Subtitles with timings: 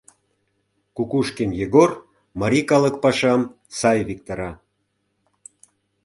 [0.95, 1.91] Кукушкин Егор
[2.39, 3.41] марий калык пашам
[3.77, 4.51] сай виктара.